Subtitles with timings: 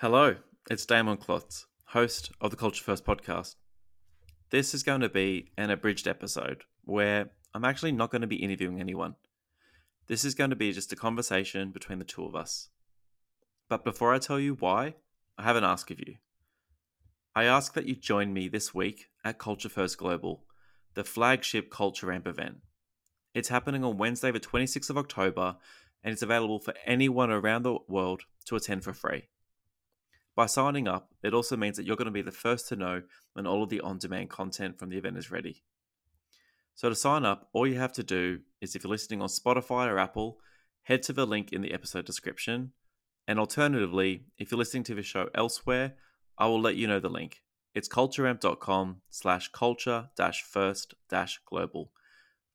[0.00, 0.36] Hello,
[0.70, 3.56] it's Damon Klotz, host of the Culture First podcast.
[4.48, 8.42] This is going to be an abridged episode where I'm actually not going to be
[8.42, 9.16] interviewing anyone.
[10.06, 12.70] This is going to be just a conversation between the two of us.
[13.68, 14.94] But before I tell you why,
[15.36, 16.14] I have an ask of you.
[17.34, 20.46] I ask that you join me this week at Culture First Global,
[20.94, 22.60] the flagship Culture Amp event.
[23.34, 25.56] It's happening on Wednesday, the 26th of October,
[26.02, 29.24] and it's available for anyone around the world to attend for free.
[30.36, 33.02] By signing up, it also means that you're going to be the first to know
[33.32, 35.62] when all of the on demand content from the event is ready.
[36.74, 39.88] So, to sign up, all you have to do is if you're listening on Spotify
[39.88, 40.38] or Apple,
[40.84, 42.72] head to the link in the episode description.
[43.28, 45.94] And alternatively, if you're listening to the show elsewhere,
[46.38, 47.42] I will let you know the link.
[47.74, 51.92] It's cultureamp.com slash culture dash first dash global.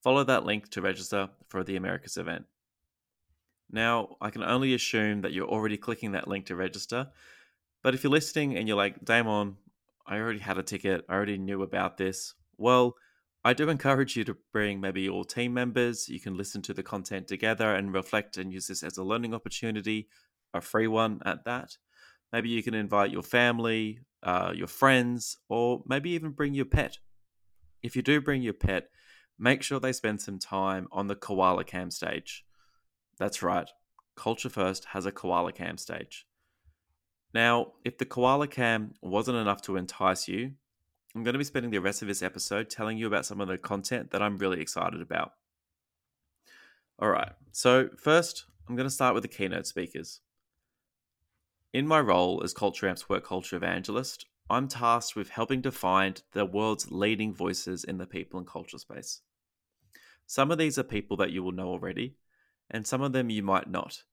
[0.01, 2.45] Follow that link to register for the Americas event.
[3.71, 7.07] Now, I can only assume that you're already clicking that link to register,
[7.85, 9.57] but if you're listening and you're like, Damon,
[10.07, 12.95] I already had a ticket, I already knew about this, well,
[13.43, 16.09] I do encourage you to bring maybe your team members.
[16.09, 19.35] You can listen to the content together and reflect and use this as a learning
[19.35, 20.07] opportunity,
[20.51, 21.77] a free one at that.
[22.33, 26.97] Maybe you can invite your family, uh, your friends, or maybe even bring your pet.
[27.83, 28.89] If you do bring your pet,
[29.37, 32.45] make sure they spend some time on the Koala Cam stage.
[33.19, 33.69] That's right,
[34.15, 36.25] Culture First has a Koala Cam stage.
[37.35, 40.53] Now, if the Koala Cam wasn't enough to entice you,
[41.13, 43.49] I'm going to be spending the rest of this episode telling you about some of
[43.49, 45.33] the content that I'm really excited about.
[46.97, 50.21] All right, so first, I'm going to start with the keynote speakers.
[51.73, 56.23] In my role as Culture Amp's work culture evangelist, I'm tasked with helping to find
[56.31, 59.19] the world's leading voices in the people and culture space.
[60.25, 62.15] Some of these are people that you will know already,
[62.71, 64.03] and some of them you might not.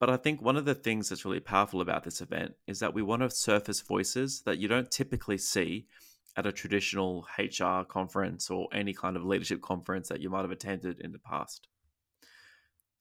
[0.00, 2.94] But I think one of the things that's really powerful about this event is that
[2.94, 5.86] we want to surface voices that you don't typically see
[6.36, 10.52] at a traditional HR conference or any kind of leadership conference that you might have
[10.52, 11.66] attended in the past.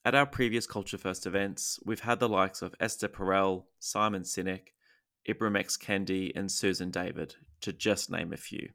[0.03, 4.69] At our previous Culture First events, we've had the likes of Esther Perel, Simon Sinek,
[5.29, 5.77] Ibram X.
[5.77, 8.69] Kendi, and Susan David, to just name a few.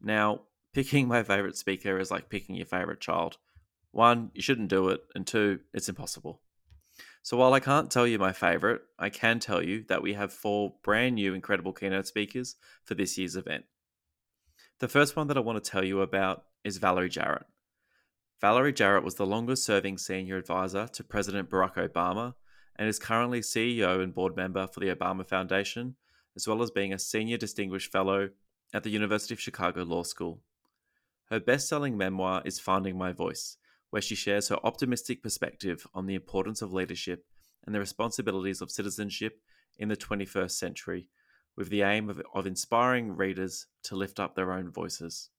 [0.00, 0.42] Now,
[0.72, 3.38] picking my favorite speaker is like picking your favorite child.
[3.90, 6.42] One, you shouldn't do it, and two, it's impossible.
[7.22, 10.32] So while I can't tell you my favorite, I can tell you that we have
[10.32, 13.64] four brand new incredible keynote speakers for this year's event.
[14.78, 17.44] The first one that I want to tell you about is Valerie Jarrett.
[18.40, 22.34] Valerie Jarrett was the longest serving senior advisor to President Barack Obama
[22.76, 25.96] and is currently CEO and board member for the Obama Foundation,
[26.34, 28.30] as well as being a senior distinguished fellow
[28.72, 30.40] at the University of Chicago Law School.
[31.28, 33.58] Her best selling memoir is Finding My Voice,
[33.90, 37.24] where she shares her optimistic perspective on the importance of leadership
[37.64, 39.40] and the responsibilities of citizenship
[39.78, 41.08] in the 21st century,
[41.56, 45.30] with the aim of, of inspiring readers to lift up their own voices.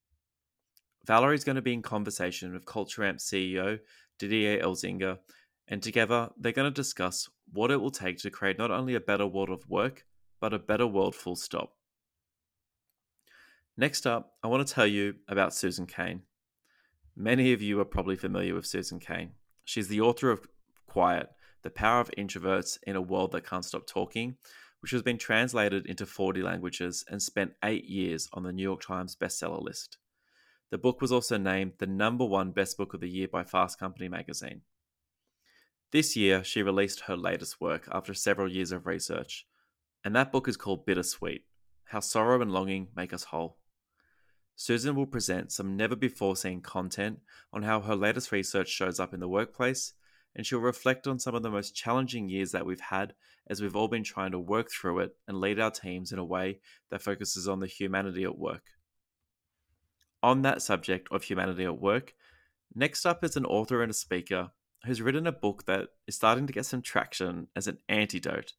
[1.06, 3.80] Valerie is going to be in conversation with Culture Amp CEO
[4.18, 5.18] Didier Elzinga,
[5.66, 9.00] and together they're going to discuss what it will take to create not only a
[9.00, 10.04] better world of work,
[10.40, 11.72] but a better world full stop.
[13.76, 16.22] Next up, I want to tell you about Susan Cain.
[17.16, 19.32] Many of you are probably familiar with Susan Cain.
[19.64, 20.48] She's the author of
[20.86, 21.28] Quiet,
[21.62, 24.36] The Power of Introverts in a World That Can't Stop Talking,
[24.80, 28.80] which has been translated into 40 languages and spent eight years on the New York
[28.80, 29.98] Times bestseller list.
[30.70, 33.78] The book was also named the number one best book of the year by Fast
[33.78, 34.62] Company magazine.
[35.92, 39.46] This year, she released her latest work after several years of research,
[40.02, 41.42] and that book is called Bittersweet
[41.84, 43.58] How Sorrow and Longing Make Us Whole.
[44.54, 47.20] Susan will present some never before seen content
[47.52, 49.94] on how her latest research shows up in the workplace,
[50.34, 53.14] and she'll reflect on some of the most challenging years that we've had
[53.48, 56.24] as we've all been trying to work through it and lead our teams in a
[56.24, 56.60] way
[56.90, 58.62] that focuses on the humanity at work.
[60.22, 62.14] On that subject of humanity at work,
[62.74, 64.50] next up is an author and a speaker
[64.84, 68.54] who's written a book that is starting to get some traction as an antidote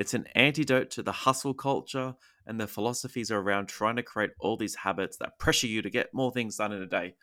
[0.00, 2.14] it's an antidote to the hustle culture
[2.46, 5.90] and the philosophies are around trying to create all these habits that pressure you to
[5.90, 7.16] get more things done in a day.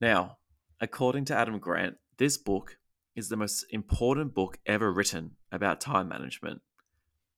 [0.00, 0.38] Now,
[0.80, 2.78] according to Adam Grant, this book
[3.14, 6.62] is the most important book ever written about time management.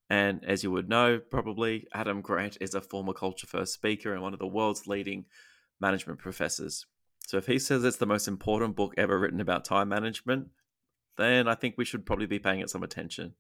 [0.08, 4.22] And as you would know, probably, Adam Grant is a former Culture First speaker and
[4.22, 5.25] one of the world's leading
[5.81, 6.87] management professors.
[7.26, 10.50] So if he says it's the most important book ever written about time management,
[11.19, 13.34] then I think we should probably be paying it some attention.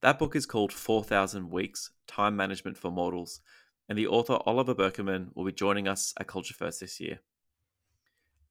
[0.00, 3.40] That book is called 4,000 Weeks Time Management for Mortals,
[3.88, 7.18] and the author Oliver Burkeman will be joining us at Culture First this year.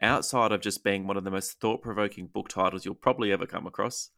[0.01, 3.45] Outside of just being one of the most thought provoking book titles you'll probably ever
[3.45, 4.09] come across,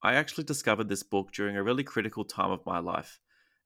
[0.00, 3.18] I actually discovered this book during a really critical time of my life,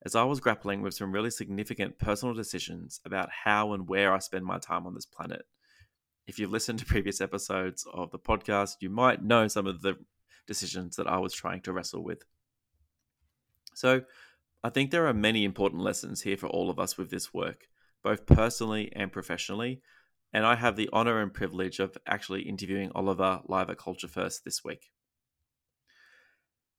[0.03, 4.19] as I was grappling with some really significant personal decisions about how and where I
[4.19, 5.43] spend my time on this planet.
[6.27, 9.99] If you've listened to previous episodes of the podcast, you might know some of the
[10.47, 12.25] decisions that I was trying to wrestle with.
[13.75, 14.03] So,
[14.63, 17.69] I think there are many important lessons here for all of us with this work,
[18.03, 19.83] both personally and professionally.
[20.33, 24.45] And I have the honor and privilege of actually interviewing Oliver live at Culture First
[24.45, 24.91] this week.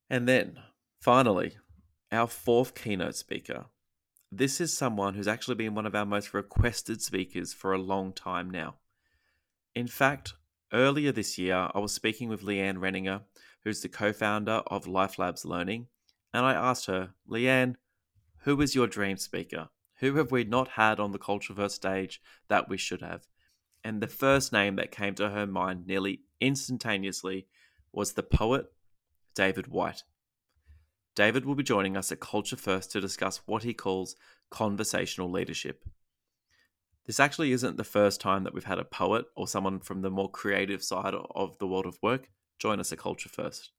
[0.10, 0.60] And then,
[1.00, 1.58] finally,
[2.12, 3.66] our fourth keynote speaker.
[4.32, 8.14] This is someone who's actually been one of our most requested speakers for a long
[8.14, 8.76] time now.
[9.74, 10.34] In fact,
[10.74, 13.22] earlier this year, I was speaking with LeeAnn Renninger,
[13.64, 15.88] who's the co founder of Life Labs Learning,
[16.36, 17.76] and I asked her, LeeAnn,
[18.40, 19.70] who is your dream speaker?
[20.00, 23.26] Who have we not had on the Culture First stage that we should have?
[23.86, 27.48] And the first name that came to her mind nearly instantaneously
[27.94, 28.66] was the poet
[29.34, 30.04] David Whyte.
[31.16, 34.18] David will be joining us at Culture First to discuss what he calls
[34.50, 35.86] conversational leadership.
[37.06, 40.10] This actually isn't the first time that we've had a poet or someone from the
[40.10, 42.30] more creative side of the world of work
[42.60, 43.72] join us at Culture First.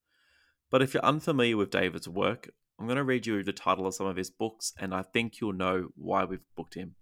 [0.76, 3.94] But if you're unfamiliar with David's work, I'm going to read you the title of
[3.94, 6.96] some of his books, and I think you'll know why we've booked him.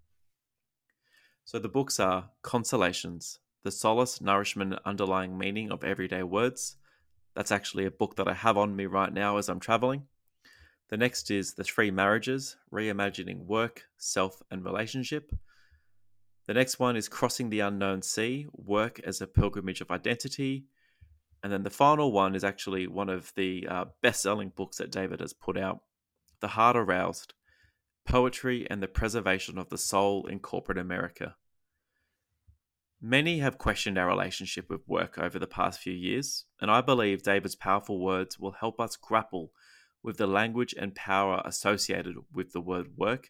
[1.43, 6.77] So the books are Consolations, The Solace, Nourishment, and Underlying Meaning of Everyday Words,
[7.35, 10.03] that's actually a book that I have on me right now as I'm traveling.
[10.87, 15.35] The next is The Three Marriages Reimagining Work, Self, and Relationship.
[16.47, 20.63] The next one is Crossing the Unknown Sea Work as a Pilgrimage of Identity.
[21.45, 24.91] And then the final one is actually one of the uh, best selling books that
[24.91, 25.81] David has put out
[26.39, 27.35] The Heart Aroused
[28.03, 31.35] Poetry and the Preservation of the Soul in Corporate America.
[32.99, 37.21] Many have questioned our relationship with work over the past few years, and I believe
[37.21, 39.51] David's powerful words will help us grapple
[40.01, 43.29] with the language and power associated with the word work.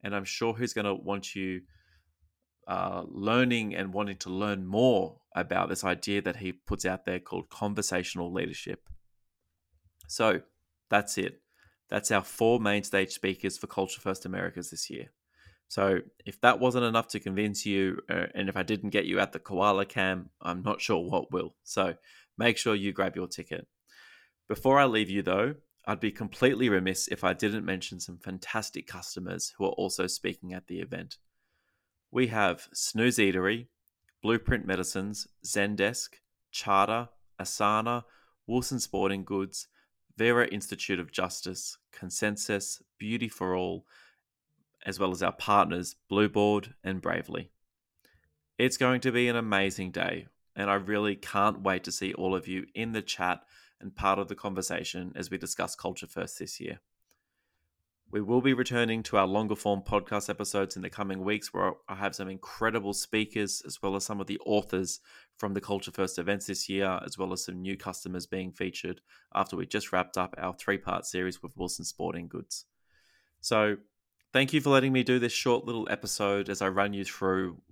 [0.00, 1.62] And I'm sure he's going to want you
[2.68, 7.18] uh, learning and wanting to learn more about this idea that he puts out there
[7.18, 8.88] called conversational leadership.
[10.06, 10.42] So
[10.90, 11.40] that's it.
[11.88, 15.06] That's our four main stage speakers for Culture First Americas this year.
[15.68, 19.18] So if that wasn't enough to convince you, uh, and if I didn't get you
[19.18, 21.54] at the koala cam, I'm not sure what will.
[21.64, 21.94] So
[22.36, 23.66] make sure you grab your ticket.
[24.48, 25.54] Before I leave you, though,
[25.86, 30.52] I'd be completely remiss if I didn't mention some fantastic customers who are also speaking
[30.52, 31.16] at the event.
[32.10, 33.66] We have Snooze Eatery,
[34.22, 36.20] Blueprint Medicines, Zendesk,
[36.50, 38.04] Charter, Asana,
[38.46, 39.68] Wilson Sporting Goods,
[40.16, 43.84] Vera Institute of Justice, Consensus, Beauty for All,
[44.86, 47.50] as well as our partners, Blueboard and Bravely.
[48.56, 50.26] It's going to be an amazing day,
[50.56, 53.42] and I really can't wait to see all of you in the chat
[53.80, 56.80] and part of the conversation as we discuss Culture First this year.
[58.10, 61.72] We will be returning to our longer form podcast episodes in the coming weeks where
[61.88, 65.00] I have some incredible speakers as well as some of the authors
[65.36, 69.02] from the Culture First events this year, as well as some new customers being featured
[69.34, 72.64] after we just wrapped up our three part series with Wilson Sporting Goods.
[73.40, 73.76] So
[74.30, 77.62] Thank you for letting me do this short little episode as I run you through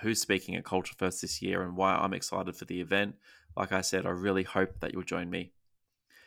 [0.00, 3.16] who's speaking at Culture First this year and why I'm excited for the event.
[3.54, 5.52] Like I said, I really hope that you'll join me.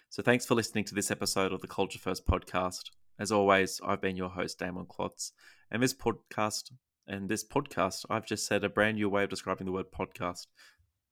[0.10, 2.92] So thanks for listening to this episode of the Culture First podcast.
[3.19, 5.31] As always, I've been your host, Damon Klotz,
[5.71, 6.71] and this podcast
[7.07, 10.47] and this podcast, I've just said a brand new way of describing the word podcast.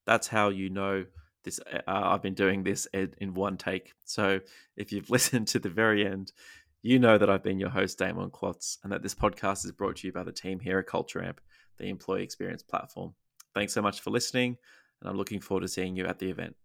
[0.05, 1.05] That's how you know
[1.43, 1.59] this.
[1.71, 3.93] Uh, I've been doing this in one take.
[4.03, 4.41] So
[4.75, 6.31] if you've listened to the very end,
[6.81, 9.97] you know that I've been your host, Damon Klotz, and that this podcast is brought
[9.97, 11.41] to you by the team here at Culture Amp,
[11.77, 13.15] the employee experience platform.
[13.53, 14.57] Thanks so much for listening,
[15.01, 16.55] and I'm looking forward to seeing you at the event.